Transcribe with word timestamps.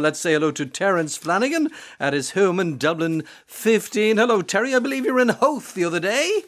Let's 0.00 0.20
say 0.20 0.34
hello 0.34 0.52
to 0.52 0.64
Terence 0.64 1.16
Flanagan 1.16 1.72
at 1.98 2.12
his 2.12 2.30
home 2.30 2.60
in 2.60 2.78
Dublin 2.78 3.24
15. 3.46 4.16
Hello, 4.16 4.42
Terry. 4.42 4.72
I 4.72 4.78
believe 4.78 5.04
you 5.04 5.12
were 5.12 5.18
in 5.18 5.30
Howth 5.30 5.74
the 5.74 5.84
other 5.84 5.98
day. 5.98 6.44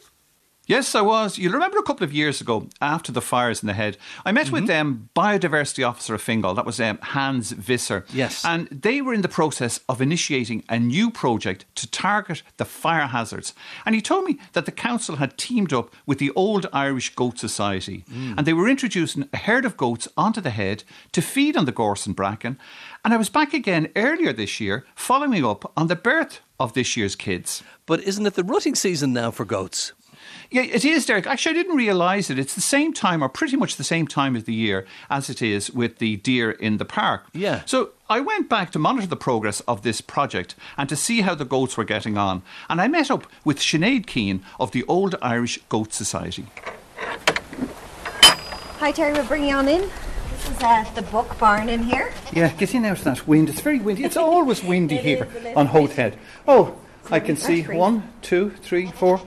Yes, 0.71 0.95
I 0.95 1.01
was. 1.01 1.37
You'll 1.37 1.51
remember 1.51 1.79
a 1.79 1.83
couple 1.83 2.05
of 2.05 2.13
years 2.13 2.39
ago, 2.39 2.69
after 2.79 3.11
the 3.11 3.19
fires 3.19 3.61
in 3.61 3.67
the 3.67 3.73
head, 3.73 3.97
I 4.25 4.31
met 4.31 4.45
mm-hmm. 4.45 4.53
with 4.53 4.69
um, 4.69 5.09
biodiversity 5.13 5.85
officer 5.85 6.15
of 6.15 6.21
Fingal. 6.21 6.53
That 6.53 6.65
was 6.65 6.79
um, 6.79 6.97
Hans 7.01 7.51
Visser. 7.51 8.05
Yes, 8.13 8.45
and 8.45 8.69
they 8.69 9.01
were 9.01 9.13
in 9.13 9.21
the 9.21 9.27
process 9.27 9.81
of 9.89 10.01
initiating 10.01 10.63
a 10.69 10.79
new 10.79 11.11
project 11.11 11.65
to 11.75 11.91
target 11.91 12.41
the 12.55 12.63
fire 12.63 13.07
hazards. 13.07 13.53
And 13.85 13.95
he 13.95 14.01
told 14.01 14.23
me 14.23 14.39
that 14.53 14.65
the 14.65 14.71
council 14.71 15.17
had 15.17 15.37
teamed 15.37 15.73
up 15.73 15.93
with 16.05 16.19
the 16.19 16.31
Old 16.37 16.65
Irish 16.71 17.15
Goat 17.15 17.37
Society, 17.37 18.05
mm. 18.09 18.37
and 18.37 18.47
they 18.47 18.53
were 18.53 18.69
introducing 18.69 19.27
a 19.33 19.37
herd 19.37 19.65
of 19.65 19.75
goats 19.75 20.07
onto 20.15 20.39
the 20.39 20.51
head 20.51 20.85
to 21.11 21.21
feed 21.21 21.57
on 21.57 21.65
the 21.65 21.73
gorse 21.73 22.05
and 22.05 22.15
bracken. 22.15 22.57
And 23.03 23.13
I 23.13 23.17
was 23.17 23.29
back 23.29 23.53
again 23.53 23.89
earlier 23.97 24.31
this 24.31 24.61
year, 24.61 24.85
following 24.95 25.43
up 25.43 25.69
on 25.75 25.87
the 25.87 25.97
birth 25.97 26.39
of 26.61 26.73
this 26.73 26.95
year's 26.95 27.17
kids. 27.17 27.61
But 27.85 28.01
isn't 28.03 28.25
it 28.25 28.35
the 28.35 28.43
rutting 28.43 28.75
season 28.75 29.11
now 29.11 29.31
for 29.31 29.43
goats? 29.43 29.91
Yeah, 30.51 30.63
it 30.63 30.83
is, 30.83 31.05
Derek. 31.05 31.27
Actually, 31.27 31.51
I 31.51 31.63
didn't 31.63 31.77
realise 31.77 32.29
it. 32.29 32.37
It's 32.37 32.55
the 32.55 32.59
same 32.59 32.91
time, 32.91 33.23
or 33.23 33.29
pretty 33.29 33.55
much 33.55 33.77
the 33.77 33.85
same 33.85 34.05
time 34.05 34.35
of 34.35 34.43
the 34.43 34.53
year 34.53 34.85
as 35.09 35.29
it 35.29 35.41
is 35.41 35.71
with 35.71 35.99
the 35.99 36.17
deer 36.17 36.51
in 36.51 36.75
the 36.75 36.83
park. 36.83 37.27
Yeah. 37.31 37.61
So 37.65 37.91
I 38.09 38.19
went 38.19 38.49
back 38.49 38.71
to 38.71 38.79
monitor 38.79 39.07
the 39.07 39.15
progress 39.15 39.61
of 39.61 39.83
this 39.83 40.01
project 40.01 40.55
and 40.77 40.89
to 40.89 40.97
see 40.97 41.21
how 41.21 41.35
the 41.35 41.45
goats 41.45 41.77
were 41.77 41.85
getting 41.85 42.17
on. 42.17 42.43
And 42.69 42.81
I 42.81 42.89
met 42.89 43.09
up 43.09 43.27
with 43.45 43.59
Sinead 43.59 44.05
Keane 44.07 44.43
of 44.59 44.71
the 44.71 44.83
Old 44.89 45.15
Irish 45.21 45.57
Goat 45.69 45.93
Society. 45.93 46.45
Hi, 48.79 48.91
Terry. 48.91 49.13
We're 49.13 49.23
bringing 49.23 49.53
on 49.53 49.69
in. 49.69 49.89
This 50.31 50.49
is 50.49 50.63
uh, 50.63 50.83
the 50.95 51.03
buck 51.03 51.39
barn 51.39 51.69
in 51.69 51.83
here. 51.83 52.11
Yeah, 52.33 52.51
get 52.51 52.75
in 52.75 52.83
out 52.83 52.97
of 52.97 53.03
that 53.05 53.25
wind. 53.25 53.47
It's 53.47 53.61
very 53.61 53.79
windy. 53.79 54.03
It's 54.03 54.17
always 54.17 54.61
windy 54.61 54.97
here 55.07 55.29
on 55.55 55.67
Howth 55.67 55.95
Head. 55.95 56.19
Oh, 56.45 56.75
I 57.09 57.21
can 57.21 57.37
see 57.37 57.63
one, 57.63 58.11
two, 58.21 58.49
three, 58.61 58.91
four, 58.91 59.21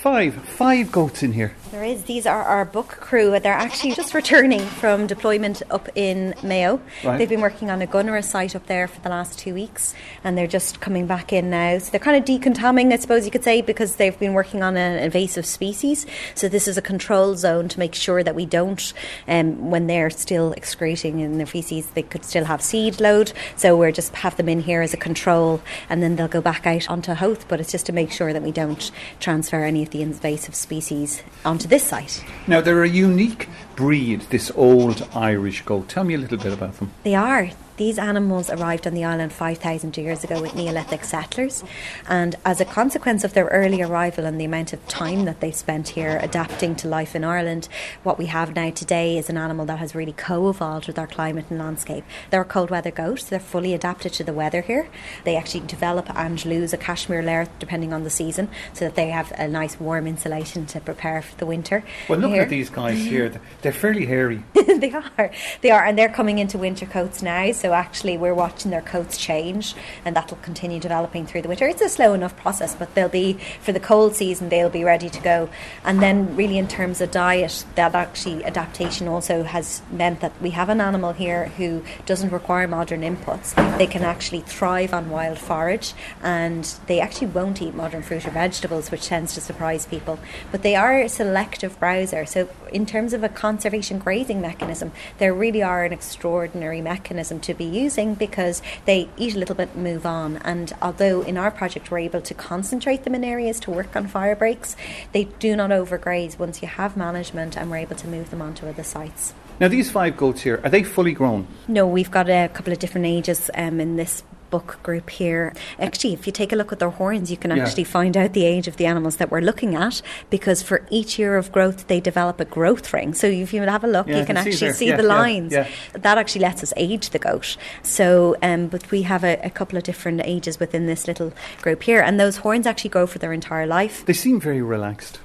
Five. 0.00 0.34
Five 0.34 0.90
goats 0.90 1.22
in 1.22 1.34
here. 1.34 1.52
There 1.70 1.84
is. 1.84 2.02
These 2.02 2.26
are 2.26 2.42
our 2.42 2.64
buck 2.64 2.88
crew. 2.88 3.38
They're 3.38 3.52
actually 3.52 3.92
just 3.92 4.12
returning 4.12 4.58
from 4.58 5.06
deployment 5.06 5.62
up 5.70 5.88
in 5.94 6.34
Mayo. 6.42 6.80
Right. 7.04 7.16
They've 7.16 7.28
been 7.28 7.40
working 7.40 7.70
on 7.70 7.80
a 7.80 7.86
Gunnera 7.86 8.24
site 8.24 8.56
up 8.56 8.66
there 8.66 8.88
for 8.88 9.00
the 9.02 9.08
last 9.08 9.38
two 9.38 9.54
weeks, 9.54 9.94
and 10.24 10.36
they're 10.36 10.48
just 10.48 10.80
coming 10.80 11.06
back 11.06 11.32
in 11.32 11.48
now. 11.48 11.78
So 11.78 11.92
they're 11.92 12.00
kind 12.00 12.16
of 12.16 12.24
decontaminating, 12.24 12.92
I 12.92 12.96
suppose 12.96 13.24
you 13.24 13.30
could 13.30 13.44
say, 13.44 13.62
because 13.62 13.96
they've 13.96 14.18
been 14.18 14.32
working 14.32 14.64
on 14.64 14.76
an 14.76 15.00
invasive 15.00 15.46
species. 15.46 16.06
So 16.34 16.48
this 16.48 16.66
is 16.66 16.76
a 16.76 16.82
control 16.82 17.36
zone 17.36 17.68
to 17.68 17.78
make 17.78 17.94
sure 17.94 18.24
that 18.24 18.34
we 18.34 18.46
don't, 18.46 18.92
um, 19.28 19.70
when 19.70 19.86
they're 19.86 20.10
still 20.10 20.50
excreting 20.54 21.20
in 21.20 21.38
their 21.38 21.46
feces, 21.46 21.86
they 21.90 22.02
could 22.02 22.24
still 22.24 22.46
have 22.46 22.62
seed 22.62 23.00
load. 23.00 23.32
So 23.54 23.76
we're 23.76 23.92
just 23.92 24.12
have 24.16 24.36
them 24.36 24.48
in 24.48 24.60
here 24.60 24.82
as 24.82 24.92
a 24.92 24.96
control, 24.96 25.62
and 25.88 26.02
then 26.02 26.16
they'll 26.16 26.26
go 26.26 26.40
back 26.40 26.66
out 26.66 26.90
onto 26.90 27.12
Howth. 27.12 27.46
But 27.46 27.60
it's 27.60 27.70
just 27.70 27.86
to 27.86 27.92
make 27.92 28.10
sure 28.10 28.32
that 28.32 28.42
we 28.42 28.50
don't 28.50 28.90
transfer 29.20 29.62
any 29.62 29.84
of 29.84 29.90
the 29.90 30.02
invasive 30.02 30.56
species 30.56 31.22
onto 31.44 31.59
onto 31.60 31.68
this 31.68 31.84
site. 31.84 32.24
Now, 32.46 32.62
they're 32.62 32.84
a 32.84 32.88
unique 32.88 33.46
breed, 33.80 34.20
this 34.28 34.52
old 34.56 35.08
Irish 35.14 35.62
goat. 35.62 35.88
Tell 35.88 36.04
me 36.04 36.12
a 36.12 36.18
little 36.18 36.36
bit 36.36 36.52
about 36.52 36.76
them. 36.76 36.92
They 37.02 37.14
are. 37.14 37.50
These 37.80 37.98
animals 37.98 38.50
arrived 38.50 38.86
on 38.86 38.92
the 38.92 39.04
island 39.04 39.32
5,000 39.32 39.96
years 39.96 40.22
ago 40.22 40.42
with 40.42 40.54
Neolithic 40.54 41.02
settlers, 41.02 41.64
and 42.06 42.36
as 42.44 42.60
a 42.60 42.66
consequence 42.66 43.24
of 43.24 43.32
their 43.32 43.46
early 43.46 43.80
arrival 43.80 44.26
and 44.26 44.38
the 44.38 44.44
amount 44.44 44.74
of 44.74 44.86
time 44.86 45.24
that 45.24 45.40
they 45.40 45.50
spent 45.50 45.88
here 45.88 46.18
adapting 46.20 46.76
to 46.76 46.88
life 46.88 47.16
in 47.16 47.24
Ireland, 47.24 47.70
what 48.02 48.18
we 48.18 48.26
have 48.26 48.54
now 48.54 48.68
today 48.68 49.16
is 49.16 49.30
an 49.30 49.38
animal 49.38 49.64
that 49.64 49.78
has 49.78 49.94
really 49.94 50.12
co 50.12 50.50
evolved 50.50 50.88
with 50.88 50.98
our 50.98 51.06
climate 51.06 51.46
and 51.48 51.58
landscape. 51.58 52.04
They're 52.28 52.42
a 52.42 52.44
cold 52.44 52.68
weather 52.68 52.90
goat, 52.90 53.24
they're 53.30 53.40
fully 53.40 53.72
adapted 53.72 54.12
to 54.12 54.24
the 54.24 54.34
weather 54.34 54.60
here. 54.60 54.90
They 55.24 55.36
actually 55.36 55.66
develop 55.66 56.14
and 56.14 56.44
lose 56.44 56.74
a 56.74 56.76
cashmere 56.76 57.22
layer 57.22 57.48
depending 57.58 57.94
on 57.94 58.04
the 58.04 58.10
season 58.10 58.50
so 58.74 58.84
that 58.84 58.94
they 58.94 59.08
have 59.08 59.32
a 59.38 59.48
nice 59.48 59.80
warm 59.80 60.06
insulation 60.06 60.66
to 60.66 60.80
prepare 60.80 61.22
for 61.22 61.36
the 61.36 61.46
winter. 61.46 61.82
Well, 62.10 62.18
look 62.18 62.32
at 62.32 62.50
these 62.50 62.68
guys 62.68 62.98
here, 62.98 63.40
they're 63.70 63.80
fairly 63.80 64.04
hairy. 64.04 64.42
they 64.54 64.90
are, 64.90 65.30
they 65.60 65.70
are, 65.70 65.84
and 65.84 65.96
they're 65.96 66.08
coming 66.08 66.38
into 66.38 66.58
winter 66.58 66.86
coats 66.86 67.22
now, 67.22 67.52
so 67.52 67.72
actually, 67.72 68.18
we're 68.18 68.34
watching 68.34 68.72
their 68.72 68.82
coats 68.82 69.16
change, 69.16 69.76
and 70.04 70.16
that'll 70.16 70.38
continue 70.38 70.80
developing 70.80 71.24
through 71.24 71.42
the 71.42 71.48
winter. 71.48 71.68
It's 71.68 71.80
a 71.80 71.88
slow 71.88 72.14
enough 72.14 72.36
process, 72.36 72.74
but 72.74 72.92
they'll 72.96 73.08
be 73.08 73.34
for 73.60 73.70
the 73.70 73.78
cold 73.78 74.16
season. 74.16 74.48
They'll 74.48 74.68
be 74.68 74.82
ready 74.82 75.08
to 75.08 75.20
go. 75.20 75.48
And 75.84 76.02
then, 76.02 76.34
really, 76.34 76.58
in 76.58 76.66
terms 76.66 77.00
of 77.00 77.12
diet, 77.12 77.64
that 77.76 77.94
actually 77.94 78.44
adaptation 78.44 79.06
also 79.06 79.44
has 79.44 79.82
meant 79.92 80.18
that 80.20 80.32
we 80.42 80.50
have 80.50 80.68
an 80.68 80.80
animal 80.80 81.12
here 81.12 81.46
who 81.56 81.84
doesn't 82.06 82.30
require 82.30 82.66
modern 82.66 83.02
inputs. 83.02 83.54
They 83.78 83.86
can 83.86 84.02
actually 84.02 84.40
thrive 84.40 84.92
on 84.92 85.10
wild 85.10 85.38
forage, 85.38 85.94
and 86.24 86.64
they 86.88 86.98
actually 86.98 87.28
won't 87.28 87.62
eat 87.62 87.74
modern 87.76 88.02
fruit 88.02 88.26
or 88.26 88.30
vegetables, 88.32 88.90
which 88.90 89.06
tends 89.06 89.34
to 89.34 89.40
surprise 89.40 89.86
people. 89.86 90.18
But 90.50 90.62
they 90.62 90.74
are 90.74 91.00
a 91.00 91.08
selective 91.08 91.78
browser. 91.78 92.26
So, 92.26 92.48
in 92.72 92.84
terms 92.84 93.12
of 93.12 93.22
a 93.22 93.28
conservation 93.50 93.98
grazing 93.98 94.40
mechanism, 94.40 94.92
they 95.18 95.28
really 95.28 95.60
are 95.60 95.84
an 95.84 95.92
extraordinary 95.92 96.80
mechanism 96.80 97.40
to 97.40 97.52
be 97.52 97.64
using 97.64 98.14
because 98.14 98.62
they 98.84 99.08
eat 99.16 99.34
a 99.34 99.38
little 99.38 99.56
bit 99.56 99.68
and 99.74 99.82
move 99.82 100.06
on. 100.06 100.36
And 100.52 100.72
although 100.80 101.22
in 101.22 101.36
our 101.36 101.50
project 101.50 101.90
we're 101.90 102.06
able 102.10 102.20
to 102.20 102.34
concentrate 102.34 103.02
them 103.02 103.16
in 103.16 103.24
areas 103.24 103.58
to 103.60 103.72
work 103.72 103.96
on 103.96 104.06
fire 104.06 104.36
breaks, 104.36 104.76
they 105.10 105.24
do 105.40 105.56
not 105.56 105.70
overgraze 105.70 106.38
once 106.38 106.62
you 106.62 106.68
have 106.68 106.96
management 106.96 107.56
and 107.56 107.68
we're 107.70 107.78
able 107.78 107.96
to 107.96 108.06
move 108.06 108.30
them 108.30 108.40
onto 108.40 108.68
other 108.68 108.84
sites. 108.84 109.34
Now, 109.58 109.66
these 109.66 109.90
five 109.90 110.16
goats 110.16 110.42
here, 110.42 110.60
are 110.62 110.70
they 110.70 110.84
fully 110.84 111.12
grown? 111.12 111.48
No, 111.66 111.86
we've 111.88 112.10
got 112.10 112.30
a 112.30 112.48
couple 112.48 112.72
of 112.72 112.78
different 112.78 113.08
ages 113.08 113.50
um, 113.54 113.80
in 113.80 113.96
this 113.96 114.22
buck 114.50 114.82
group 114.82 115.10
here. 115.10 115.52
Actually, 115.78 116.12
if 116.12 116.26
you 116.26 116.32
take 116.32 116.52
a 116.52 116.56
look 116.56 116.72
at 116.72 116.78
their 116.78 116.90
horns, 116.90 117.30
you 117.30 117.36
can 117.36 117.50
yeah. 117.50 117.62
actually 117.62 117.84
find 117.84 118.16
out 118.16 118.32
the 118.32 118.44
age 118.44 118.68
of 118.68 118.76
the 118.76 118.86
animals 118.86 119.16
that 119.16 119.30
we're 119.30 119.40
looking 119.40 119.74
at 119.74 120.02
because 120.28 120.62
for 120.62 120.86
each 120.90 121.18
year 121.18 121.36
of 121.36 121.52
growth, 121.52 121.86
they 121.86 122.00
develop 122.00 122.40
a 122.40 122.44
growth 122.44 122.92
ring. 122.92 123.14
So 123.14 123.26
if 123.26 123.52
you 123.52 123.62
have 123.62 123.84
a 123.84 123.86
look, 123.86 124.06
yeah, 124.06 124.18
you 124.18 124.26
can, 124.26 124.36
can 124.36 124.36
actually 124.38 124.72
see, 124.72 124.72
see 124.72 124.92
the 124.92 125.02
lines. 125.02 125.52
That 125.52 126.18
actually 126.18 126.42
lets 126.42 126.62
us 126.62 126.72
age 126.76 127.10
the 127.10 127.18
goat. 127.18 127.56
So, 127.82 128.36
um, 128.42 128.68
but 128.68 128.90
we 128.90 129.02
have 129.02 129.24
a, 129.24 129.38
a 129.42 129.50
couple 129.50 129.78
of 129.78 129.84
different 129.84 130.22
ages 130.24 130.58
within 130.58 130.86
this 130.86 131.06
little 131.06 131.32
group 131.62 131.82
here, 131.82 132.00
and 132.00 132.18
those 132.18 132.38
horns 132.38 132.66
actually 132.66 132.90
grow 132.90 133.06
for 133.06 133.18
their 133.18 133.32
entire 133.32 133.66
life. 133.66 134.04
They 134.04 134.12
seem 134.12 134.40
very 134.40 134.62
relaxed. 134.62 135.20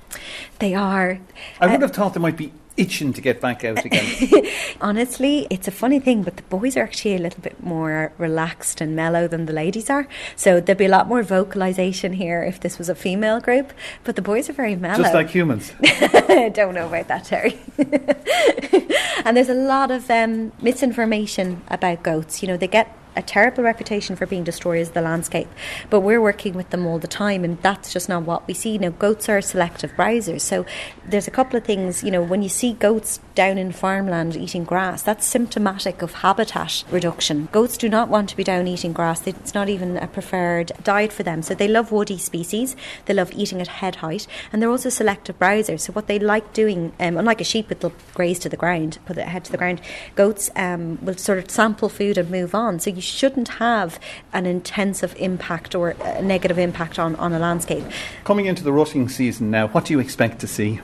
They 0.59 0.73
are. 0.73 1.19
I 1.59 1.67
would 1.67 1.83
uh, 1.83 1.87
have 1.87 1.95
thought 1.95 2.13
they 2.13 2.19
might 2.19 2.37
be 2.37 2.51
itching 2.77 3.13
to 3.13 3.21
get 3.21 3.41
back 3.41 3.63
out 3.63 3.83
again? 3.85 4.45
Honestly, 4.81 5.47
it's 5.49 5.67
a 5.67 5.71
funny 5.71 5.99
thing, 5.99 6.23
but 6.23 6.37
the 6.37 6.43
boys 6.43 6.75
are 6.77 6.83
actually 6.83 7.15
a 7.15 7.19
little 7.19 7.41
bit 7.41 7.61
more 7.63 8.11
relaxed 8.17 8.81
and 8.81 8.95
mellow 8.95 9.27
than 9.27 9.45
the 9.45 9.53
ladies 9.53 9.89
are. 9.89 10.07
So 10.35 10.59
there'd 10.59 10.77
be 10.77 10.85
a 10.85 10.89
lot 10.89 11.07
more 11.07 11.23
vocalization 11.23 12.13
here 12.13 12.43
if 12.43 12.59
this 12.59 12.77
was 12.77 12.89
a 12.89 12.95
female 12.95 13.39
group, 13.39 13.73
but 14.03 14.15
the 14.15 14.21
boys 14.21 14.49
are 14.49 14.53
very 14.53 14.75
mellow. 14.75 15.03
Just 15.03 15.13
like 15.13 15.29
humans. 15.29 15.73
I 15.83 16.49
don't 16.53 16.73
know 16.73 16.87
about 16.87 17.07
that, 17.07 17.25
Terry. 17.25 17.59
and 19.25 19.37
there's 19.37 19.49
a 19.49 19.53
lot 19.53 19.91
of 19.91 20.09
um, 20.09 20.51
misinformation 20.61 21.61
about 21.69 22.03
goats. 22.03 22.41
You 22.41 22.49
know, 22.49 22.57
they 22.57 22.67
get 22.67 22.95
a 23.15 23.21
terrible 23.21 23.63
reputation 23.63 24.15
for 24.15 24.25
being 24.25 24.43
destroyers 24.43 24.89
of 24.89 24.93
the 24.93 25.01
landscape, 25.01 25.47
but 25.89 26.01
we're 26.01 26.21
working 26.21 26.53
with 26.53 26.69
them 26.69 26.85
all 26.85 26.99
the 26.99 27.07
time, 27.07 27.43
and 27.43 27.61
that's 27.61 27.91
just 27.93 28.09
not 28.09 28.23
what 28.23 28.47
we 28.47 28.53
see. 28.53 28.77
Now, 28.77 28.89
goats 28.89 29.29
are 29.29 29.41
selective 29.41 29.91
browsers, 29.93 30.41
so 30.41 30.65
there's 31.05 31.27
a 31.27 31.31
couple 31.31 31.57
of 31.57 31.63
things. 31.63 32.03
You 32.03 32.11
know, 32.11 32.23
when 32.23 32.41
you 32.41 32.49
see 32.49 32.73
goats 32.73 33.19
down 33.33 33.57
in 33.57 33.71
farmland 33.71 34.35
eating 34.35 34.63
grass, 34.63 35.01
that's 35.01 35.25
symptomatic 35.25 36.01
of 36.01 36.13
habitat 36.15 36.83
reduction. 36.91 37.49
Goats 37.51 37.77
do 37.77 37.89
not 37.89 38.09
want 38.09 38.29
to 38.29 38.37
be 38.37 38.43
down 38.43 38.67
eating 38.67 38.93
grass; 38.93 39.25
it's 39.27 39.53
not 39.53 39.69
even 39.69 39.97
a 39.97 40.07
preferred 40.07 40.71
diet 40.83 41.13
for 41.13 41.23
them. 41.23 41.41
So 41.41 41.53
they 41.53 41.67
love 41.67 41.91
woody 41.91 42.17
species, 42.17 42.75
they 43.05 43.13
love 43.13 43.31
eating 43.33 43.61
at 43.61 43.67
head 43.67 43.97
height, 43.97 44.27
and 44.51 44.61
they're 44.61 44.69
also 44.69 44.89
selective 44.89 45.39
browsers. 45.39 45.81
So 45.81 45.93
what 45.93 46.07
they 46.07 46.19
like 46.19 46.53
doing, 46.53 46.93
um, 46.99 47.17
unlike 47.17 47.41
a 47.41 47.43
sheep, 47.43 47.71
it'll 47.71 47.93
graze 48.13 48.39
to 48.39 48.49
the 48.49 48.57
ground, 48.57 48.99
put 49.05 49.15
their 49.15 49.25
head 49.25 49.45
to 49.45 49.51
the 49.51 49.57
ground. 49.57 49.81
Goats 50.15 50.49
um, 50.55 51.03
will 51.03 51.17
sort 51.17 51.37
of 51.37 51.49
sample 51.49 51.89
food 51.89 52.17
and 52.17 52.29
move 52.29 52.55
on. 52.55 52.79
So 52.79 52.89
you 52.89 53.01
shouldn't 53.05 53.47
have 53.47 53.99
an 54.33 54.45
intensive 54.45 55.15
impact 55.17 55.75
or 55.75 55.91
a 55.91 56.21
negative 56.21 56.57
impact 56.57 56.99
on, 56.99 57.15
on 57.15 57.33
a 57.33 57.39
landscape. 57.39 57.85
Coming 58.23 58.45
into 58.45 58.63
the 58.63 58.73
rutting 58.73 59.07
season 59.07 59.49
now, 59.49 59.67
what 59.67 59.85
do 59.85 59.93
you 59.93 59.99
expect 59.99 60.39
to 60.39 60.47
see? 60.47 60.81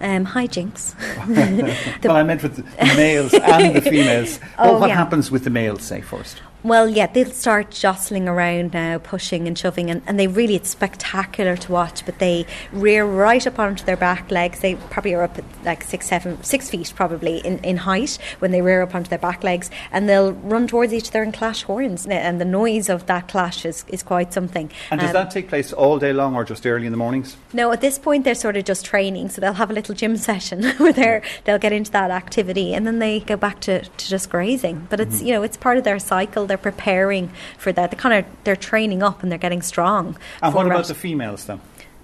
Um, 0.00 0.28
jinx. 0.48 0.94
well, 1.28 2.16
I 2.16 2.22
meant 2.22 2.42
with 2.42 2.56
the 2.56 2.84
males 2.96 3.34
and 3.34 3.74
the 3.74 3.80
females. 3.90 4.38
oh, 4.58 4.78
what 4.78 4.88
yeah. 4.88 4.94
happens 4.94 5.30
with 5.30 5.42
the 5.42 5.50
males, 5.50 5.82
say, 5.82 6.00
first? 6.00 6.40
Well, 6.68 6.86
yeah, 6.86 7.06
they'll 7.06 7.30
start 7.30 7.70
jostling 7.70 8.28
around 8.28 8.74
now, 8.74 8.98
pushing 8.98 9.48
and 9.48 9.58
shoving, 9.58 9.90
and, 9.90 10.02
and 10.06 10.20
they 10.20 10.26
really, 10.26 10.54
it's 10.54 10.68
spectacular 10.68 11.56
to 11.56 11.72
watch. 11.72 12.04
But 12.04 12.18
they 12.18 12.44
rear 12.72 13.06
right 13.06 13.46
up 13.46 13.58
onto 13.58 13.86
their 13.86 13.96
back 13.96 14.30
legs. 14.30 14.60
They 14.60 14.74
probably 14.74 15.14
are 15.14 15.22
up 15.22 15.38
at 15.38 15.44
like 15.64 15.82
six, 15.82 16.06
seven, 16.06 16.42
six 16.42 16.68
feet 16.68 16.92
probably 16.94 17.38
in, 17.38 17.58
in 17.60 17.78
height 17.78 18.18
when 18.40 18.50
they 18.50 18.60
rear 18.60 18.82
up 18.82 18.94
onto 18.94 19.08
their 19.08 19.18
back 19.18 19.42
legs, 19.42 19.70
and 19.90 20.10
they'll 20.10 20.34
run 20.34 20.66
towards 20.66 20.92
each 20.92 21.08
other 21.08 21.22
and 21.22 21.32
clash 21.32 21.62
horns. 21.62 22.06
And 22.06 22.38
the 22.38 22.44
noise 22.44 22.90
of 22.90 23.06
that 23.06 23.28
clash 23.28 23.64
is, 23.64 23.86
is 23.88 24.02
quite 24.02 24.34
something. 24.34 24.70
And 24.90 25.00
does 25.00 25.08
um, 25.08 25.14
that 25.14 25.30
take 25.30 25.48
place 25.48 25.72
all 25.72 25.98
day 25.98 26.12
long 26.12 26.34
or 26.34 26.44
just 26.44 26.66
early 26.66 26.84
in 26.84 26.92
the 26.92 26.98
mornings? 26.98 27.38
No, 27.54 27.72
at 27.72 27.80
this 27.80 27.98
point 27.98 28.24
they're 28.24 28.34
sort 28.34 28.58
of 28.58 28.66
just 28.66 28.84
training, 28.84 29.30
so 29.30 29.40
they'll 29.40 29.54
have 29.54 29.70
a 29.70 29.74
little 29.74 29.94
gym 29.94 30.16
session 30.18 30.64
where 30.76 30.92
they 30.92 31.22
they'll 31.44 31.58
get 31.58 31.72
into 31.72 31.90
that 31.92 32.10
activity, 32.10 32.74
and 32.74 32.86
then 32.86 32.98
they 32.98 33.20
go 33.20 33.36
back 33.36 33.60
to, 33.60 33.80
to 33.84 34.08
just 34.08 34.28
grazing. 34.28 34.86
But 34.90 35.00
it's 35.00 35.16
mm-hmm. 35.16 35.26
you 35.26 35.32
know 35.32 35.42
it's 35.42 35.56
part 35.56 35.78
of 35.78 35.84
their 35.84 35.98
cycle. 35.98 36.46
They're 36.46 36.57
preparing 36.58 37.30
for 37.56 37.72
that. 37.72 37.90
They 37.90 37.96
kind 37.96 38.14
of 38.14 38.30
they're 38.44 38.56
training 38.56 39.02
up 39.02 39.22
and 39.22 39.30
they're 39.30 39.38
getting 39.38 39.62
strong. 39.62 40.16
And 40.42 40.54
what 40.54 40.66
about 40.66 40.86
the 40.86 40.94
females 40.94 41.44
then? 41.46 41.60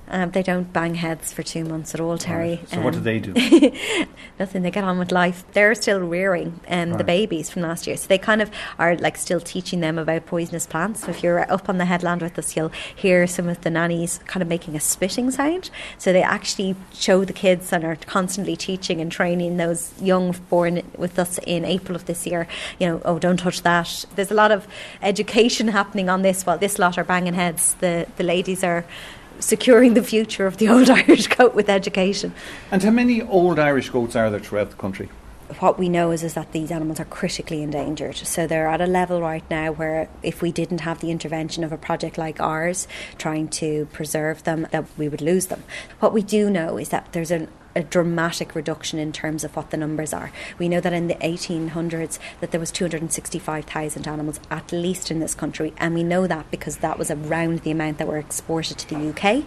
Um, 0.09 0.31
they 0.33 0.43
don't 0.43 0.71
bang 0.73 0.97
heads 0.97 1.33
for 1.33 1.43
two 1.43 1.65
months 1.65 1.95
at 1.95 2.01
all, 2.01 2.19
Terry. 2.19 2.57
Right. 2.57 2.69
So 2.69 2.77
um, 2.79 2.85
what 2.85 2.95
do 2.95 3.01
they 3.01 3.19
do? 3.19 3.33
nothing. 4.39 4.63
They 4.63 4.71
get 4.71 4.85
on 4.85 4.99
with 4.99 5.11
life. 5.13 5.45
They're 5.53 5.75
still 5.75 6.01
rearing 6.01 6.61
um, 6.69 6.91
right. 6.91 6.99
the 6.99 7.05
babies 7.05 7.49
from 7.49 7.63
last 7.63 7.87
year, 7.87 7.97
so 7.97 8.07
they 8.09 8.19
kind 8.19 8.43
of 8.43 8.51
are 8.79 8.97
like 8.97 9.17
still 9.17 9.41
teaching 9.41 9.81
them 9.81 9.99
about 9.99 10.27
poisonous 10.27 10.67
plants. 10.67 11.05
So 11.05 11.11
if 11.11 11.23
you're 11.23 11.51
up 11.51 11.69
on 11.69 11.79
the 11.79 11.87
headland 11.87 12.23
with 12.23 12.39
us, 12.39 12.55
you'll 12.55 12.73
hear 12.95 13.27
some 13.27 13.49
of 13.49 13.63
the 13.63 13.71
nannies 13.71 14.21
kind 14.27 14.43
of 14.43 14.49
making 14.49 14.77
a 14.77 14.81
spitting 14.81 15.31
sound. 15.31 15.71
So 15.99 16.13
they 16.13 16.23
actually 16.23 16.77
show 16.93 17.25
the 17.25 17.33
kids 17.33 17.73
and 17.73 17.85
are 17.85 17.97
constantly 17.97 18.57
teaching 18.57 19.01
and 19.01 19.11
training 19.11 19.57
those 19.57 19.93
young 20.01 20.33
born 20.51 20.83
with 20.97 21.19
us 21.19 21.39
in 21.47 21.65
April 21.65 21.97
of 21.97 22.05
this 22.05 22.27
year. 22.27 22.47
You 22.79 22.89
know, 22.89 23.03
oh, 23.05 23.19
don't 23.19 23.39
touch 23.39 23.63
that. 23.63 24.05
There's 24.17 24.31
a 24.31 24.35
lot 24.35 24.53
of 24.53 24.67
education 25.03 25.69
happening 25.69 26.09
on 26.09 26.23
this. 26.23 26.45
While 26.45 26.59
this 26.59 26.79
lot 26.79 26.99
are 26.99 27.05
banging 27.05 27.35
heads, 27.35 27.75
the 27.75 28.07
the 28.17 28.25
ladies 28.25 28.63
are 28.63 28.85
securing 29.41 29.95
the 29.95 30.03
future 30.03 30.47
of 30.47 30.57
the 30.59 30.69
old 30.69 30.91
Irish 31.09 31.27
goat 31.29 31.55
with 31.55 31.69
education. 31.69 32.33
And 32.71 32.83
how 32.83 32.91
many 32.91 33.23
old 33.23 33.59
Irish 33.59 33.91
goats 33.91 34.17
are 34.17 34.31
there 34.31 34.41
throughout 34.41 34.71
the 34.71 34.77
country? 34.77 35.09
What 35.59 35.79
we 35.79 35.89
know 35.89 36.11
is, 36.11 36.23
is 36.23 36.35
that 36.35 36.53
these 36.53 36.71
animals 36.71 36.99
are 36.99 37.05
critically 37.05 37.63
endangered. 37.63 38.17
So 38.17 38.47
they're 38.47 38.67
at 38.67 38.81
a 38.81 38.87
level 38.87 39.21
right 39.21 39.45
now 39.51 39.73
where 39.73 40.09
if 40.23 40.41
we 40.41 40.51
didn't 40.51 40.81
have 40.81 41.01
the 41.01 41.11
intervention 41.11 41.63
of 41.63 41.71
a 41.71 41.77
project 41.77 42.17
like 42.17 42.41
ours 42.41 42.89
trying 43.19 43.49
to 43.49 43.87
preserve 43.93 44.43
them, 44.45 44.67
that 44.71 44.87
we 44.97 45.09
would 45.09 45.21
lose 45.21 45.47
them. 45.47 45.63
What 46.01 46.15
we 46.15 46.23
do 46.23 46.49
know 46.49 46.79
is 46.79 46.89
that 46.89 47.13
there's 47.13 47.31
an 47.31 47.49
a 47.77 47.83
dramatic 47.83 48.55
reduction 48.55 48.99
in 48.99 49.13
terms 49.13 49.45
of 49.45 49.55
what 49.57 49.71
the 49.71 49.77
numbers 49.77 50.13
are. 50.13 50.31
We 50.59 50.69
know 50.69 50.81
that 50.81 50.93
in 50.93 51.09
the 51.09 51.15
1800s 51.17 52.19
that 52.41 52.51
there 52.51 52.61
was 52.61 52.71
265,000 52.71 54.07
animals 54.07 54.41
at 54.51 54.73
least 54.73 55.11
in 55.11 55.21
this 55.21 55.35
country, 55.35 55.73
and 55.79 55.95
we 55.95 56.03
know 56.03 56.27
that 56.27 56.51
because 56.51 56.79
that 56.79 56.99
was 56.99 57.11
around 57.11 57.61
the 57.61 57.71
amount 57.71 57.99
that 57.99 58.09
were 58.09 58.19
exported 58.19 58.79
to 58.79 58.89
the 58.89 59.11
UK. 59.11 59.45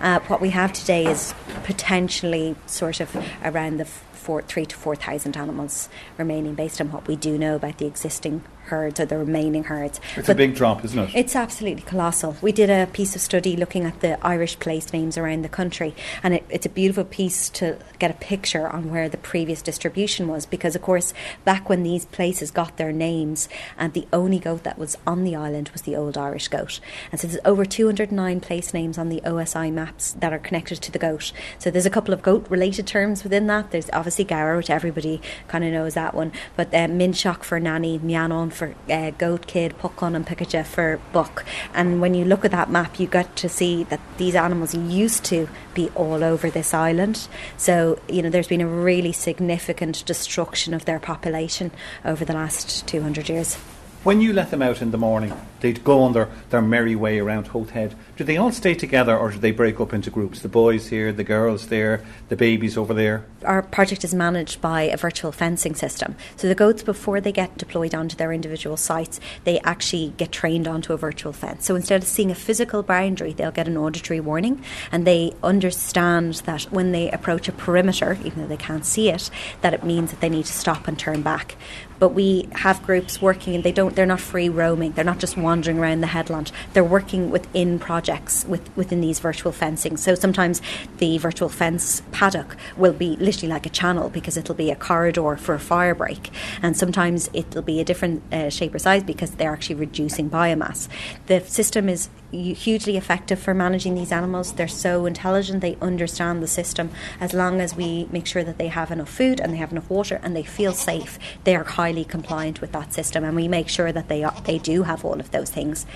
Uh, 0.00 0.18
what 0.26 0.40
we 0.40 0.50
have 0.50 0.72
today 0.72 1.06
is 1.06 1.34
potentially 1.62 2.56
sort 2.66 2.98
of 3.00 3.16
around 3.44 3.76
the 3.76 3.84
four, 4.22 4.42
three 4.42 4.66
to 4.66 4.76
four 4.76 4.94
thousand 4.94 5.36
animals 5.36 5.88
remaining, 6.16 6.54
based 6.54 6.80
on 6.80 6.92
what 6.92 7.06
we 7.08 7.16
do 7.16 7.36
know 7.36 7.56
about 7.56 7.78
the 7.78 7.86
existing 7.86 8.42
herds 8.66 9.00
or 9.00 9.06
the 9.06 9.18
remaining 9.18 9.64
herds. 9.64 10.00
It's 10.16 10.28
but 10.28 10.34
a 10.34 10.36
big 10.36 10.54
drop, 10.54 10.84
isn't 10.84 10.98
it? 10.98 11.10
It's 11.14 11.34
absolutely 11.34 11.82
colossal. 11.82 12.36
We 12.40 12.52
did 12.52 12.70
a 12.70 12.86
piece 12.86 13.14
of 13.16 13.20
study 13.20 13.56
looking 13.56 13.84
at 13.84 14.00
the 14.00 14.24
Irish 14.24 14.58
place 14.58 14.92
names 14.92 15.18
around 15.18 15.42
the 15.42 15.48
country, 15.48 15.94
and 16.22 16.34
it, 16.34 16.44
it's 16.48 16.66
a 16.66 16.70
beautiful 16.70 17.04
piece 17.04 17.48
to 17.50 17.78
get 17.98 18.10
a 18.10 18.14
picture 18.14 18.68
on 18.68 18.90
where 18.90 19.08
the 19.08 19.16
previous 19.16 19.62
distribution 19.62 20.28
was. 20.28 20.46
Because, 20.46 20.76
of 20.76 20.82
course, 20.82 21.12
back 21.44 21.68
when 21.68 21.82
these 21.82 22.04
places 22.06 22.50
got 22.50 22.76
their 22.76 22.92
names, 22.92 23.48
and 23.76 23.92
the 23.92 24.06
only 24.12 24.38
goat 24.38 24.62
that 24.62 24.78
was 24.78 24.96
on 25.06 25.24
the 25.24 25.34
island 25.36 25.70
was 25.70 25.82
the 25.82 25.96
old 25.96 26.16
Irish 26.16 26.48
goat. 26.48 26.80
And 27.10 27.20
so 27.20 27.26
there's 27.26 27.40
over 27.44 27.64
209 27.64 28.40
place 28.40 28.72
names 28.72 28.98
on 28.98 29.08
the 29.08 29.20
OSI 29.22 29.72
maps 29.72 30.12
that 30.12 30.32
are 30.32 30.38
connected 30.38 30.80
to 30.80 30.92
the 30.92 30.98
goat. 30.98 31.32
So 31.58 31.70
there's 31.70 31.86
a 31.86 31.90
couple 31.90 32.14
of 32.14 32.22
goat 32.22 32.46
related 32.48 32.86
terms 32.86 33.22
within 33.22 33.46
that. 33.48 33.70
There's 33.70 33.90
obviously 33.92 34.11
Gabhar, 34.18 34.56
which 34.56 34.70
everybody 34.70 35.20
kind 35.48 35.64
of 35.64 35.72
knows 35.72 35.94
that 35.94 36.14
one, 36.14 36.32
but 36.56 36.70
Minseach 36.70 37.42
for 37.42 37.58
nanny, 37.58 37.98
Mionnán 37.98 38.52
for 38.52 38.74
uh, 38.90 39.10
goat 39.10 39.46
kid, 39.46 39.74
Pocán 39.78 40.14
and 40.14 40.26
Pikacha 40.26 40.64
for 40.64 41.00
buck. 41.12 41.44
And 41.74 42.00
when 42.00 42.14
you 42.14 42.24
look 42.24 42.44
at 42.44 42.50
that 42.50 42.70
map, 42.70 43.00
you 43.00 43.06
get 43.06 43.34
to 43.36 43.48
see 43.48 43.84
that 43.84 44.00
these 44.18 44.34
animals 44.34 44.74
used 44.74 45.24
to 45.24 45.48
be 45.74 45.90
all 45.94 46.22
over 46.22 46.50
this 46.50 46.74
island. 46.74 47.28
So, 47.56 47.98
you 48.08 48.22
know, 48.22 48.30
there's 48.30 48.48
been 48.48 48.60
a 48.60 48.66
really 48.66 49.12
significant 49.12 50.04
destruction 50.06 50.74
of 50.74 50.84
their 50.84 50.98
population 50.98 51.70
over 52.04 52.24
the 52.24 52.34
last 52.34 52.86
200 52.86 53.28
years. 53.28 53.56
When 54.04 54.20
you 54.20 54.32
let 54.32 54.50
them 54.50 54.62
out 54.62 54.82
in 54.82 54.90
the 54.90 54.98
morning, 54.98 55.32
they'd 55.60 55.84
go 55.84 56.02
on 56.02 56.12
their, 56.12 56.28
their 56.50 56.60
merry 56.60 56.96
way 56.96 57.20
around 57.20 57.46
Howth 57.46 57.70
Head. 57.70 57.94
Do 58.14 58.24
they 58.24 58.36
all 58.36 58.52
stay 58.52 58.74
together 58.74 59.16
or 59.16 59.30
do 59.30 59.38
they 59.38 59.52
break 59.52 59.80
up 59.80 59.94
into 59.94 60.10
groups? 60.10 60.42
The 60.42 60.48
boys 60.48 60.88
here, 60.88 61.14
the 61.14 61.24
girls 61.24 61.68
there, 61.68 62.04
the 62.28 62.36
babies 62.36 62.76
over 62.76 62.92
there? 62.92 63.24
Our 63.42 63.62
project 63.62 64.04
is 64.04 64.12
managed 64.12 64.60
by 64.60 64.82
a 64.82 64.98
virtual 64.98 65.32
fencing 65.32 65.74
system. 65.74 66.14
So 66.36 66.46
the 66.46 66.54
goats, 66.54 66.82
before 66.82 67.22
they 67.22 67.32
get 67.32 67.56
deployed 67.56 67.94
onto 67.94 68.14
their 68.14 68.30
individual 68.30 68.76
sites, 68.76 69.18
they 69.44 69.60
actually 69.60 70.12
get 70.18 70.30
trained 70.30 70.68
onto 70.68 70.92
a 70.92 70.98
virtual 70.98 71.32
fence. 71.32 71.64
So 71.64 71.74
instead 71.74 72.02
of 72.02 72.06
seeing 72.06 72.30
a 72.30 72.34
physical 72.34 72.82
boundary, 72.82 73.32
they'll 73.32 73.50
get 73.50 73.66
an 73.66 73.78
auditory 73.78 74.20
warning 74.20 74.62
and 74.92 75.06
they 75.06 75.32
understand 75.42 76.34
that 76.44 76.64
when 76.64 76.92
they 76.92 77.10
approach 77.10 77.48
a 77.48 77.52
perimeter, 77.52 78.18
even 78.26 78.42
though 78.42 78.48
they 78.48 78.58
can't 78.58 78.84
see 78.84 79.08
it, 79.08 79.30
that 79.62 79.72
it 79.72 79.84
means 79.84 80.10
that 80.10 80.20
they 80.20 80.28
need 80.28 80.44
to 80.44 80.52
stop 80.52 80.86
and 80.86 80.98
turn 80.98 81.22
back 81.22 81.56
but 81.98 82.14
we 82.14 82.48
have 82.50 82.82
groups 82.82 83.22
working 83.22 83.54
and 83.54 83.62
they 83.62 83.70
don't 83.70 83.94
they're 83.94 84.04
not 84.04 84.18
free 84.18 84.48
roaming 84.48 84.90
they're 84.90 85.04
not 85.04 85.20
just 85.20 85.36
wandering 85.36 85.78
around 85.78 86.00
the 86.00 86.08
headland 86.08 86.50
they're 86.72 86.82
working 86.82 87.30
within 87.30 87.78
projects 87.78 88.01
with, 88.46 88.74
within 88.76 89.00
these 89.00 89.20
virtual 89.20 89.52
fencing 89.52 89.96
so 89.96 90.14
sometimes 90.14 90.60
the 90.98 91.18
virtual 91.18 91.48
fence 91.48 92.02
paddock 92.12 92.56
will 92.76 92.92
be 92.92 93.16
literally 93.16 93.48
like 93.48 93.66
a 93.66 93.70
channel 93.70 94.08
because 94.08 94.36
it'll 94.36 94.54
be 94.54 94.70
a 94.70 94.76
corridor 94.76 95.36
for 95.36 95.54
a 95.54 95.60
fire 95.60 95.94
break 95.94 96.30
and 96.62 96.76
sometimes 96.76 97.30
it'll 97.32 97.62
be 97.62 97.80
a 97.80 97.84
different 97.84 98.22
uh, 98.32 98.50
shape 98.50 98.74
or 98.74 98.78
size 98.78 99.02
because 99.02 99.32
they're 99.32 99.52
actually 99.52 99.76
reducing 99.76 100.28
biomass 100.28 100.88
the 101.26 101.40
system 101.40 101.88
is 101.88 102.08
hugely 102.32 102.96
effective 102.96 103.38
for 103.38 103.52
managing 103.52 103.94
these 103.94 104.10
animals. 104.10 104.52
They're 104.52 104.68
so 104.68 105.06
intelligent, 105.06 105.60
they 105.60 105.76
understand 105.80 106.42
the 106.42 106.46
system. 106.46 106.90
As 107.20 107.34
long 107.34 107.60
as 107.60 107.76
we 107.76 108.08
make 108.10 108.26
sure 108.26 108.42
that 108.42 108.58
they 108.58 108.68
have 108.68 108.90
enough 108.90 109.10
food 109.10 109.40
and 109.40 109.52
they 109.52 109.58
have 109.58 109.72
enough 109.72 109.90
water 109.90 110.18
and 110.22 110.34
they 110.34 110.42
feel 110.42 110.72
safe, 110.72 111.18
they 111.44 111.54
are 111.54 111.64
highly 111.64 112.04
compliant 112.04 112.60
with 112.60 112.72
that 112.72 112.92
system, 112.92 113.24
and 113.24 113.36
we 113.36 113.48
make 113.48 113.68
sure 113.68 113.92
that 113.92 114.08
they 114.08 114.26
they 114.44 114.58
do 114.58 114.84
have 114.84 115.04
all 115.04 115.20
of 115.20 115.30
those 115.30 115.50
things. 115.50 115.86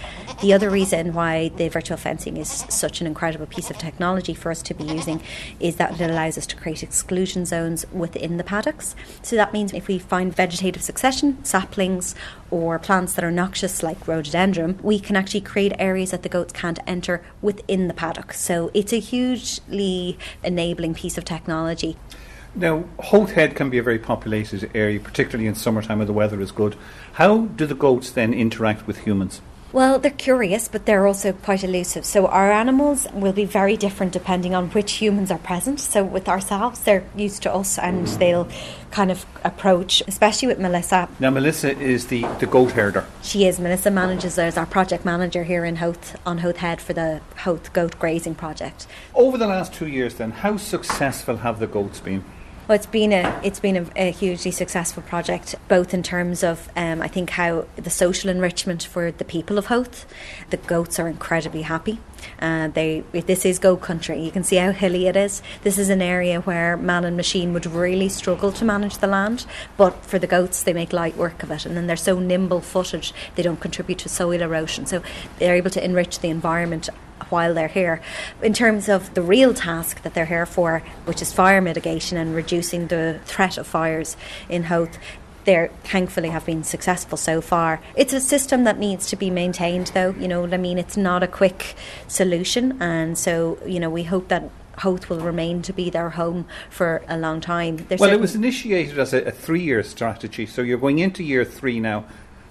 The 0.43 0.53
other 0.53 0.69
reason 0.69 1.15
why 1.15 1.49
the 1.49 1.69
virtual 1.69 1.96
fencing 1.97 2.37
is 2.37 2.65
such 2.69 3.01
an 3.01 3.07
incredible 3.07 3.47
piece 3.47 3.71
of 3.71 3.79
technology 3.79 4.35
for 4.35 4.51
us 4.51 4.63
to 4.63 4.75
be 4.75 4.85
using 4.85 5.21
is 5.61 5.77
that 5.77 6.01
it 6.01 6.11
allows 6.11 6.39
us 6.39 6.47
to 6.47 6.57
create 6.57 6.83
exclusion 6.83 7.45
zones 7.45 7.85
within 7.93 8.37
the 8.37 8.45
paddocks. 8.45 8.95
So 9.23 9.37
that 9.37 9.53
means 9.53 9.73
if 9.73 9.89
we 9.89 9.99
find 9.99 10.35
vegetative 10.35 10.83
succession, 10.83 11.45
saplings, 11.45 12.15
or 12.51 12.79
plants 12.79 13.15
that 13.15 13.25
are 13.25 13.31
noxious 13.31 13.83
like 13.83 14.07
rhododendron, 14.07 14.79
we 14.83 14.99
can 14.99 15.17
actually 15.17 15.41
create 15.41 15.73
areas 15.79 16.11
that 16.11 16.23
the 16.23 16.29
goats 16.29 16.53
can't 16.53 16.79
enter 16.87 17.23
within 17.43 17.89
the 17.89 17.95
paddock. 17.95 18.33
So 18.33 18.71
it's 18.75 18.93
a 18.93 19.01
hugely 19.01 20.19
enabling 20.43 20.95
piece 20.95 21.19
of 21.19 21.25
technology. 21.25 21.97
Now, 22.55 22.85
Howth 23.11 23.33
Head 23.33 23.55
can 23.55 23.69
be 23.69 23.77
a 23.77 23.83
very 23.83 23.99
populated 23.99 24.71
area, 24.75 24.99
particularly 24.99 25.47
in 25.47 25.55
summertime 25.55 25.99
when 25.99 26.07
the 26.07 26.15
weather 26.15 26.41
is 26.41 26.53
good. 26.53 26.75
How 27.15 27.41
do 27.47 27.67
the 27.67 27.75
goats 27.75 28.11
then 28.11 28.33
interact 28.33 28.87
with 28.87 29.01
humans? 29.01 29.43
Well, 29.77 29.99
they're 29.99 30.11
curious, 30.11 30.69
but 30.69 30.87
they're 30.87 31.07
also 31.07 31.35
quite 31.35 31.63
elusive. 31.63 32.07
So 32.07 32.29
our 32.29 32.51
animals 32.51 33.07
will 33.13 33.35
be 33.35 33.45
very 33.45 33.77
different 33.77 34.11
depending 34.11 34.55
on 34.55 34.71
which 34.71 34.93
humans 34.93 35.31
are 35.31 35.37
present. 35.37 35.81
So 35.81 36.03
with 36.03 36.31
ourselves, 36.31 36.81
they're 36.81 37.05
used 37.15 37.43
to 37.43 37.53
us 37.53 37.79
and 37.79 38.07
they'll 38.07 38.49
kind 38.91 39.11
of 39.11 39.27
approach, 39.45 40.03
especially 40.09 40.49
with 40.49 40.59
Melissa. 40.59 41.11
Now, 41.21 41.29
Melissa 41.29 41.79
is 41.79 42.07
the, 42.07 42.23
the 42.41 42.47
goat 42.47 42.71
herder. 42.71 43.05
She 43.23 43.45
is. 43.45 43.61
Melissa 43.61 43.91
manages 43.91 44.39
as 44.39 44.57
our 44.57 44.65
project 44.65 45.05
manager 45.05 45.45
here 45.45 45.67
in 45.67 45.77
Howth, 45.77 46.19
on 46.25 46.39
Howth 46.39 46.57
Head 46.57 46.81
for 46.81 46.95
the 46.95 47.21
Howth 47.35 47.75
Goat 47.75 47.99
Grazing 47.99 48.35
Project. 48.35 48.87
Over 49.15 49.37
the 49.37 49.47
last 49.47 49.75
two 49.75 49.89
years, 49.89 50.15
then, 50.15 50.31
how 50.31 50.57
successful 50.57 51.37
have 51.37 51.61
the 51.61 51.67
goats 51.67 52.01
been? 52.01 52.25
Well, 52.69 52.75
it's 52.75 52.87
been 52.87 53.13
a 53.13 53.41
it's 53.45 53.61
been 53.61 53.77
a, 53.77 54.09
a 54.09 54.11
hugely 54.11 54.51
successful 54.51 55.01
project, 55.05 55.55
both 55.69 55.95
in 55.95 56.03
terms 56.03 56.43
of 56.43 56.69
um, 56.75 57.01
I 57.01 57.07
think 57.07 57.31
how 57.31 57.67
the 57.77 57.91
social 57.91 58.29
enrichment 58.29 58.83
for 58.83 59.13
the 59.13 59.25
people 59.25 59.57
of 59.57 59.67
Howth. 59.67 60.05
The 60.51 60.57
goats 60.57 60.99
are 60.99 61.07
incredibly 61.07 61.63
happy. 61.63 62.01
Uh, 62.41 62.67
they 62.67 63.05
this 63.13 63.45
is 63.45 63.61
goat 63.61 63.83
country. 63.83 64.21
You 64.21 64.33
can 64.33 64.43
see 64.43 64.57
how 64.57 64.73
hilly 64.73 65.07
it 65.07 65.15
is. 65.15 65.43
This 65.63 65.79
is 65.79 65.91
an 65.91 66.03
area 66.03 66.41
where 66.41 66.77
man 66.77 67.05
and 67.05 67.17
machine 67.17 67.53
would 67.53 67.67
really 67.67 68.09
struggle 68.09 68.51
to 68.51 68.65
manage 68.65 68.99
the 68.99 69.07
land, 69.07 69.47
but 69.77 70.05
for 70.05 70.19
the 70.19 70.27
goats, 70.27 70.65
they 70.65 70.73
make 70.73 70.93
light 70.93 71.17
work 71.17 71.45
of 71.45 71.53
it. 71.53 71.67
And 71.67 71.77
then 71.77 71.87
they're 71.87 71.97
so 71.97 72.19
nimble-footed, 72.19 73.13
they 73.37 73.45
don't 73.45 73.61
contribute 73.61 74.01
to 74.01 74.09
soil 74.09 74.43
erosion. 74.43 74.87
So 74.87 75.03
they're 75.39 75.55
able 75.55 75.71
to 75.71 75.85
enrich 75.85 76.19
the 76.19 76.31
environment 76.31 76.89
while 77.29 77.55
they're 77.55 77.69
here. 77.69 78.01
In 78.43 78.53
terms 78.53 78.89
of 78.89 79.13
the 79.15 79.23
real 79.23 79.55
task 79.55 80.03
that 80.03 80.15
they're 80.15 80.27
here 80.27 80.47
for, 80.47 80.83
which 81.05 81.23
is 81.23 81.33
fire 81.33 81.61
mitigation 81.61 82.19
and 82.19 82.35
reducing 82.35 82.87
the 82.87 83.21
threat 83.25 83.59
of 83.59 83.67
fires 83.67 84.17
in 84.49 84.65
Howth, 84.65 84.99
they 85.45 85.71
thankfully 85.85 86.29
have 86.31 86.45
been 86.45 86.65
successful 86.65 87.17
so 87.17 87.41
far. 87.41 87.81
It's 87.95 88.13
a 88.13 88.21
system 88.21 88.65
that 88.65 88.79
needs 88.79 89.07
to 89.09 89.17
be 89.17 89.31
maintained, 89.31 89.93
though. 89.95 90.11
You 90.19 90.29
know 90.29 90.41
what 90.41 90.53
I 90.53 90.57
mean? 90.57 90.77
It's 90.77 90.97
not 90.97 91.23
a 91.23 91.29
quick 91.29 91.77
solution, 92.09 92.81
and 92.83 93.17
so 93.17 93.59
you 93.65 93.81
know 93.81 93.89
we 93.89 94.03
hope 94.03 94.29
that 94.29 94.51
Howth 94.79 95.09
will 95.09 95.21
remain 95.21 95.63
to 95.63 95.73
be 95.73 95.89
their 95.89 96.11
home 96.11 96.47
for 96.69 97.03
a 97.09 97.17
long 97.17 97.41
time. 97.41 97.77
There's 97.89 98.01
well, 98.01 98.11
it 98.11 98.21
was 98.21 98.35
initiated 98.35 98.99
as 98.99 99.15
a, 99.15 99.23
a 99.23 99.31
three-year 99.31 99.83
strategy, 99.85 100.47
so 100.47 100.63
you're 100.63 100.79
going 100.79 100.99
into 100.99 101.23
year 101.23 101.45
three 101.45 101.81
now. 101.81 102.05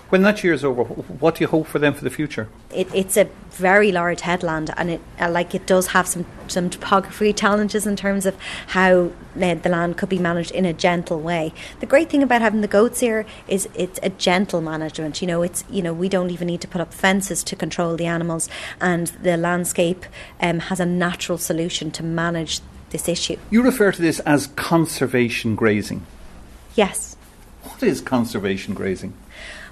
When 0.09 0.21
that 0.21 0.43
year 0.43 0.53
is 0.53 0.63
over, 0.63 0.83
what 0.83 1.35
do 1.35 1.43
you 1.43 1.47
hope 1.47 1.65
for 1.65 1.79
them 1.79 1.93
for 1.93 2.03
the 2.03 2.11
future? 2.11 2.47
It, 2.71 2.87
it's 2.93 3.17
a 3.17 3.27
very 3.49 3.91
large 3.91 4.21
headland, 4.21 4.71
and 4.77 4.91
it 4.91 5.01
uh, 5.19 5.31
like 5.31 5.55
it 5.55 5.65
does 5.65 5.87
have 5.87 6.07
some 6.07 6.27
some 6.47 6.69
topography 6.69 7.33
challenges 7.33 7.87
in 7.87 7.95
terms 7.95 8.27
of 8.27 8.35
how 8.67 9.11
uh, 9.41 9.55
the 9.55 9.69
land 9.69 9.97
could 9.97 10.09
be 10.09 10.19
managed 10.19 10.51
in 10.51 10.63
a 10.63 10.73
gentle 10.73 11.19
way. 11.19 11.53
The 11.79 11.87
great 11.87 12.09
thing 12.09 12.21
about 12.21 12.41
having 12.41 12.61
the 12.61 12.67
goats 12.67 12.99
here 12.99 13.25
is 13.47 13.67
it's 13.73 13.99
a 14.03 14.09
gentle 14.09 14.61
management. 14.61 15.21
You 15.21 15.27
know, 15.27 15.41
it's 15.41 15.63
you 15.71 15.81
know 15.81 15.93
we 15.93 16.07
don't 16.07 16.29
even 16.29 16.47
need 16.47 16.61
to 16.61 16.67
put 16.67 16.81
up 16.81 16.93
fences 16.93 17.43
to 17.43 17.55
control 17.55 17.95
the 17.95 18.05
animals, 18.05 18.47
and 18.79 19.07
the 19.07 19.37
landscape 19.37 20.05
um, 20.39 20.59
has 20.59 20.79
a 20.79 20.85
natural 20.85 21.39
solution 21.39 21.89
to 21.91 22.03
manage 22.03 22.61
this 22.91 23.09
issue. 23.09 23.37
You 23.49 23.63
refer 23.63 23.91
to 23.91 24.01
this 24.01 24.19
as 24.19 24.47
conservation 24.47 25.55
grazing. 25.55 26.05
Yes. 26.75 27.15
What 27.63 27.81
is 27.81 28.01
conservation 28.01 28.75
grazing? 28.75 29.13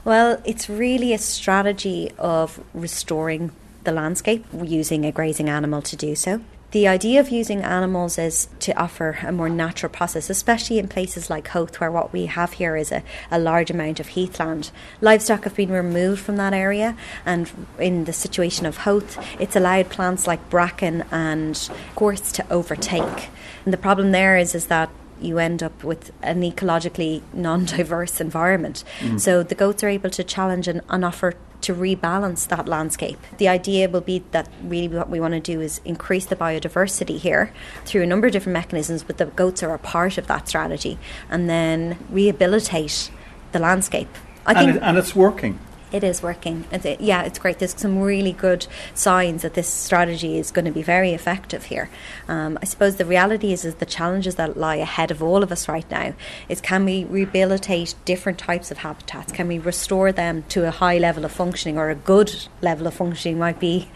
Well, 0.06 0.42
it's 0.44 0.70
really 0.70 1.14
a 1.14 1.18
strategy 1.18 2.12
of 2.18 2.62
restoring 2.74 3.52
the 3.86 3.94
landscape 3.94 4.46
using 4.62 5.06
a 5.06 5.14
grazing 5.14 5.48
animal 5.48 5.82
to 5.82 5.96
do 5.96 6.14
so. 6.16 6.42
The 6.72 6.88
idea 6.88 7.20
of 7.20 7.30
using 7.30 7.62
animals 7.62 8.18
is 8.18 8.50
to 8.62 8.78
offer 8.78 9.20
a 9.22 9.32
more 9.32 9.48
natural 9.48 9.92
process, 9.92 10.30
especially 10.30 10.80
in 10.80 10.88
places 10.88 11.30
like 11.30 11.48
Howth, 11.50 11.80
where 11.80 11.92
what 11.92 12.12
we 12.12 12.26
have 12.26 12.54
here 12.54 12.76
is 12.76 12.92
a, 12.92 13.04
a 13.30 13.38
large 13.38 13.70
amount 13.70 14.00
of 14.00 14.10
heathland. 14.10 14.72
Livestock 15.00 15.44
have 15.44 15.56
been 15.56 15.72
removed 15.72 16.22
from 16.22 16.38
that 16.38 16.54
area, 16.54 16.98
and 17.26 17.50
in 17.78 18.06
the 18.06 18.12
situation 18.12 18.66
of 18.66 18.78
Howth, 18.78 19.24
it's 19.40 19.56
allowed 19.56 19.90
plants 19.90 20.26
like 20.26 20.50
bracken 20.50 21.06
and 21.12 21.70
gorse 21.96 22.32
to 22.34 22.46
overtake. 22.52 23.30
And 23.66 23.74
the 23.74 23.78
problem 23.78 24.12
there 24.12 24.36
is, 24.36 24.56
is 24.56 24.66
that 24.66 24.90
you 25.22 25.40
end 25.40 25.64
up 25.64 25.84
with 25.84 26.12
an 26.22 26.42
ecologically 26.42 27.22
non 27.34 27.66
diverse 27.66 28.20
environment. 28.22 28.84
Mm. 29.00 29.20
So 29.20 29.44
the 29.44 29.56
goats 29.56 29.84
are 29.84 29.90
able 29.90 30.10
to 30.12 30.24
challenge 30.24 30.68
and, 30.68 30.82
and 30.90 31.06
offer 31.06 31.34
to 31.62 31.74
rebalance 31.74 32.48
that 32.50 32.68
landscape. 32.68 33.20
The 33.38 33.48
idea 33.48 33.88
will 33.88 34.02
be 34.02 34.24
that 34.32 34.50
really 34.62 34.90
what 34.90 35.10
we 35.10 35.20
want 35.20 35.34
to 35.34 35.40
do 35.40 35.62
is 35.62 35.80
increase 35.86 36.26
the 36.26 36.36
biodiversity 36.36 37.18
here 37.18 37.54
through 37.86 38.04
a 38.04 38.06
number 38.06 38.28
of 38.28 38.34
different 38.34 38.54
mechanisms, 38.54 39.02
but 39.02 39.18
the 39.18 39.28
goats 39.28 39.64
are 39.64 39.74
a 39.74 39.80
part 39.80 40.18
of 40.18 40.28
that 40.28 40.48
strategy, 40.50 41.00
and 41.30 41.50
then 41.50 41.98
rehabilitate 42.10 43.10
the 43.54 43.60
landscape. 43.60 44.10
I 44.46 44.52
and 44.52 44.60
think 44.60 44.76
it, 44.76 44.84
and 44.84 44.98
it's 44.98 45.16
working 45.16 45.58
it 45.94 46.04
is 46.04 46.24
working. 46.24 46.66
It's, 46.72 47.00
yeah, 47.00 47.24
it's 47.24 47.40
great. 47.40 47.60
There's 47.60 47.80
some 47.80 48.00
really 48.00 48.34
good 48.34 48.66
signs 48.96 49.44
that 49.44 49.54
this 49.54 49.68
strategy 49.68 50.38
is 50.38 50.52
going 50.52 50.66
to 50.66 50.72
be 50.72 50.82
very 50.82 51.14
effective 51.14 51.66
here. 51.66 51.90
Um, 52.28 52.58
I 52.62 52.66
suppose 52.66 52.96
the 52.96 53.06
reality 53.06 53.54
is, 53.54 53.64
is 53.64 53.76
the 53.76 53.86
challenges 53.86 54.36
that 54.36 54.58
lie 54.58 54.78
ahead 54.78 55.12
of 55.12 55.22
all 55.22 55.44
of 55.44 55.52
us 55.52 55.70
right 55.70 55.90
now 55.92 56.14
is 56.50 56.60
can 56.60 56.84
we 56.84 57.06
rehabilitate 57.06 57.94
different 58.06 58.40
types 58.40 58.72
of 58.72 58.80
habitats? 58.80 59.32
Can 59.32 59.48
we 59.48 59.60
restore 59.60 60.12
them 60.12 60.44
to 60.50 60.68
a 60.68 60.72
high 60.72 60.98
level 60.98 61.24
of 61.24 61.32
functioning 61.32 61.78
or 61.78 61.92
a 61.92 61.96
good 61.96 62.34
level 62.62 62.88
of 62.88 62.96
functioning 62.96 63.38
might 63.38 63.60
be 63.60 63.88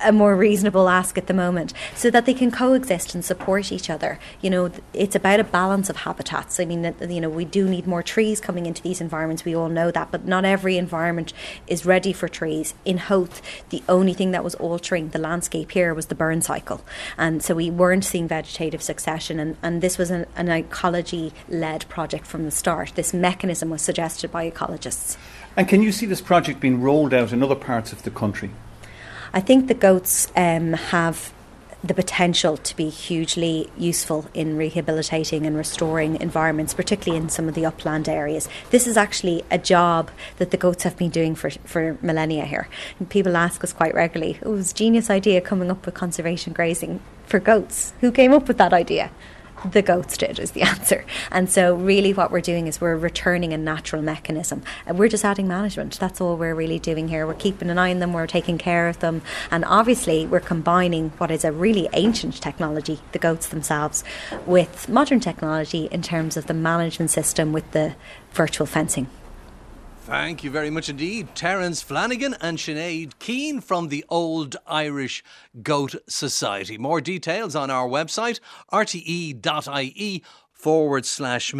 a 0.00 0.12
more 0.12 0.36
reasonable 0.36 0.88
ask 0.88 1.18
at 1.18 1.26
the 1.26 1.34
moment 1.34 1.72
so 1.94 2.10
that 2.10 2.26
they 2.26 2.34
can 2.34 2.50
coexist 2.50 3.14
and 3.14 3.24
support 3.24 3.72
each 3.72 3.90
other. 3.90 4.18
You 4.40 4.50
know, 4.50 4.70
it's 4.92 5.14
about 5.14 5.40
a 5.40 5.44
balance 5.44 5.88
of 5.90 5.96
habitats. 5.96 6.60
I 6.60 6.64
mean, 6.64 6.94
you 7.08 7.20
know, 7.20 7.28
we 7.28 7.44
do 7.44 7.68
need 7.68 7.86
more 7.86 8.02
trees 8.02 8.40
coming 8.40 8.66
into 8.66 8.82
these 8.82 9.00
environments. 9.00 9.44
We 9.44 9.54
all 9.54 9.68
know 9.68 9.90
that, 9.90 10.10
but 10.10 10.26
not 10.26 10.44
every 10.44 10.76
environment 10.76 11.32
is 11.66 11.86
ready 11.86 12.12
for 12.12 12.28
trees. 12.28 12.74
In 12.84 12.98
Howth, 12.98 13.42
the 13.70 13.82
only 13.88 14.14
thing 14.14 14.30
that 14.32 14.44
was 14.44 14.54
altering 14.56 15.10
the 15.10 15.18
landscape 15.18 15.72
here 15.72 15.94
was 15.94 16.06
the 16.06 16.14
burn 16.14 16.42
cycle. 16.42 16.84
And 17.16 17.42
so 17.42 17.54
we 17.54 17.70
weren't 17.70 18.04
seeing 18.04 18.28
vegetative 18.28 18.82
succession. 18.82 19.40
And, 19.40 19.56
and 19.62 19.82
this 19.82 19.98
was 19.98 20.10
an, 20.10 20.26
an 20.36 20.48
ecology 20.48 21.32
led 21.48 21.88
project 21.88 22.26
from 22.26 22.44
the 22.44 22.50
start. 22.50 22.92
This 22.94 23.12
mechanism 23.14 23.70
was 23.70 23.82
suggested 23.82 24.30
by 24.30 24.50
ecologists. 24.50 25.16
And 25.56 25.66
can 25.68 25.82
you 25.82 25.90
see 25.90 26.06
this 26.06 26.20
project 26.20 26.60
being 26.60 26.82
rolled 26.82 27.14
out 27.14 27.32
in 27.32 27.42
other 27.42 27.54
parts 27.54 27.92
of 27.92 28.02
the 28.02 28.10
country? 28.10 28.50
I 29.36 29.40
think 29.40 29.68
the 29.68 29.74
goats 29.74 30.32
um, 30.34 30.72
have 30.72 31.30
the 31.84 31.92
potential 31.92 32.56
to 32.56 32.74
be 32.74 32.88
hugely 32.88 33.70
useful 33.76 34.24
in 34.32 34.56
rehabilitating 34.56 35.44
and 35.44 35.54
restoring 35.54 36.18
environments, 36.22 36.72
particularly 36.72 37.22
in 37.22 37.28
some 37.28 37.46
of 37.46 37.54
the 37.54 37.66
upland 37.66 38.08
areas. 38.08 38.48
This 38.70 38.86
is 38.86 38.96
actually 38.96 39.44
a 39.50 39.58
job 39.58 40.10
that 40.38 40.52
the 40.52 40.56
goats 40.56 40.84
have 40.84 40.96
been 40.96 41.10
doing 41.10 41.34
for, 41.34 41.50
for 41.50 41.98
millennia 42.00 42.46
here. 42.46 42.66
And 42.98 43.10
people 43.10 43.36
ask 43.36 43.62
us 43.62 43.74
quite 43.74 43.94
regularly, 43.94 44.38
oh, 44.42 44.54
it 44.54 44.56
was 44.56 44.72
a 44.72 44.74
genius 44.74 45.10
idea 45.10 45.42
coming 45.42 45.70
up 45.70 45.84
with 45.84 45.94
conservation 45.94 46.54
grazing 46.54 47.00
for 47.26 47.38
goats. 47.38 47.92
Who 48.00 48.12
came 48.12 48.32
up 48.32 48.48
with 48.48 48.56
that 48.56 48.72
idea? 48.72 49.10
The 49.64 49.82
goats 49.82 50.16
did 50.16 50.38
is 50.38 50.52
the 50.52 50.62
answer. 50.72 51.04
And 51.30 51.50
so, 51.50 51.74
really, 51.74 52.12
what 52.12 52.30
we're 52.30 52.40
doing 52.40 52.66
is 52.66 52.80
we're 52.80 52.96
returning 52.96 53.52
a 53.52 53.58
natural 53.58 54.02
mechanism. 54.02 54.62
And 54.86 54.98
we're 54.98 55.08
just 55.08 55.24
adding 55.24 55.48
management. 55.48 55.98
That's 55.98 56.20
all 56.20 56.36
we're 56.36 56.54
really 56.54 56.78
doing 56.78 57.08
here. 57.08 57.26
We're 57.26 57.34
keeping 57.34 57.70
an 57.70 57.78
eye 57.78 57.90
on 57.90 57.98
them, 57.98 58.12
we're 58.12 58.26
taking 58.26 58.58
care 58.58 58.88
of 58.88 59.00
them. 59.00 59.22
And 59.50 59.64
obviously, 59.64 60.26
we're 60.26 60.40
combining 60.40 61.10
what 61.18 61.30
is 61.30 61.44
a 61.44 61.52
really 61.52 61.88
ancient 61.92 62.40
technology, 62.40 63.00
the 63.12 63.18
goats 63.18 63.48
themselves, 63.48 64.04
with 64.46 64.88
modern 64.88 65.20
technology 65.20 65.88
in 65.90 66.02
terms 66.02 66.36
of 66.36 66.46
the 66.46 66.54
management 66.54 67.10
system 67.10 67.52
with 67.52 67.70
the 67.72 67.94
virtual 68.32 68.66
fencing. 68.66 69.08
Thank 70.06 70.44
you 70.44 70.52
very 70.52 70.70
much 70.70 70.88
indeed. 70.88 71.34
Terence 71.34 71.82
Flanagan 71.82 72.36
and 72.40 72.58
Sinead 72.58 73.18
Keane 73.18 73.60
from 73.60 73.88
the 73.88 74.04
Old 74.08 74.54
Irish 74.64 75.24
Goat 75.64 75.96
Society. 76.08 76.78
More 76.78 77.00
details 77.00 77.56
on 77.56 77.70
our 77.70 77.88
website, 77.88 78.38
rte.ie 78.72 80.22
forward 80.52 81.06
slash 81.06 81.52